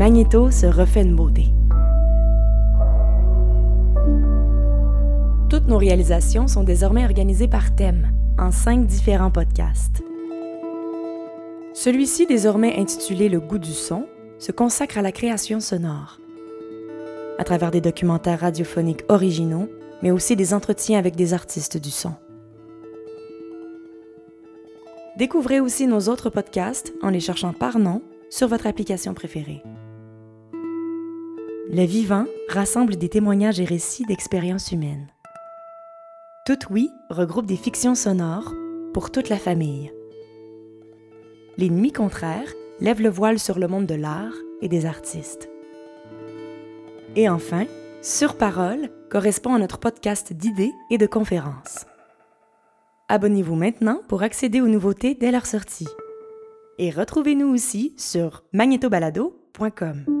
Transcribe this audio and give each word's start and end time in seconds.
Magnéto 0.00 0.50
se 0.50 0.64
refait 0.64 1.02
une 1.02 1.14
beauté. 1.14 1.48
Toutes 5.50 5.68
nos 5.68 5.76
réalisations 5.76 6.48
sont 6.48 6.64
désormais 6.64 7.04
organisées 7.04 7.48
par 7.48 7.76
thème, 7.76 8.10
en 8.38 8.50
cinq 8.50 8.86
différents 8.86 9.30
podcasts. 9.30 10.02
Celui-ci, 11.74 12.26
désormais 12.26 12.80
intitulé 12.80 13.28
Le 13.28 13.40
goût 13.40 13.58
du 13.58 13.74
son, 13.74 14.06
se 14.38 14.52
consacre 14.52 14.96
à 14.96 15.02
la 15.02 15.12
création 15.12 15.60
sonore. 15.60 16.18
À 17.38 17.44
travers 17.44 17.70
des 17.70 17.82
documentaires 17.82 18.40
radiophoniques 18.40 19.04
originaux, 19.10 19.68
mais 20.00 20.12
aussi 20.12 20.34
des 20.34 20.54
entretiens 20.54 20.98
avec 20.98 21.14
des 21.14 21.34
artistes 21.34 21.76
du 21.76 21.90
son. 21.90 22.14
Découvrez 25.18 25.60
aussi 25.60 25.86
nos 25.86 26.08
autres 26.08 26.30
podcasts 26.30 26.94
en 27.02 27.10
les 27.10 27.20
cherchant 27.20 27.52
par 27.52 27.78
nom 27.78 28.00
sur 28.30 28.48
votre 28.48 28.66
application 28.66 29.12
préférée. 29.12 29.62
Le 31.72 31.84
vivant 31.84 32.24
rassemble 32.48 32.96
des 32.96 33.08
témoignages 33.08 33.60
et 33.60 33.64
récits 33.64 34.04
d'expériences 34.04 34.72
humaines. 34.72 35.06
Tout 36.44 36.58
oui 36.68 36.90
regroupe 37.10 37.46
des 37.46 37.56
fictions 37.56 37.94
sonores 37.94 38.52
pour 38.92 39.12
toute 39.12 39.28
la 39.28 39.36
famille. 39.36 39.92
Les 41.58 41.70
nuits 41.70 41.92
contraires 41.92 42.52
lèvent 42.80 43.02
le 43.02 43.08
voile 43.08 43.38
sur 43.38 43.60
le 43.60 43.68
monde 43.68 43.86
de 43.86 43.94
l'art 43.94 44.34
et 44.62 44.68
des 44.68 44.84
artistes. 44.84 45.48
Et 47.14 47.28
enfin, 47.28 47.66
Sur 48.02 48.36
Parole 48.36 48.90
correspond 49.08 49.54
à 49.54 49.58
notre 49.60 49.78
podcast 49.78 50.32
d'idées 50.32 50.72
et 50.90 50.98
de 50.98 51.06
conférences. 51.06 51.86
Abonnez-vous 53.08 53.54
maintenant 53.54 54.00
pour 54.08 54.22
accéder 54.22 54.60
aux 54.60 54.68
nouveautés 54.68 55.14
dès 55.14 55.30
leur 55.30 55.46
sortie. 55.46 55.88
Et 56.78 56.90
retrouvez-nous 56.90 57.46
aussi 57.46 57.94
sur 57.96 58.42
magnétobalado.com. 58.52 60.19